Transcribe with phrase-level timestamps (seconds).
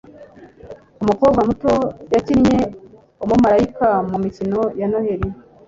[1.03, 1.71] umukobwa muto
[2.13, 2.57] yakinnye
[3.23, 5.27] umumarayika mumikino ya noheri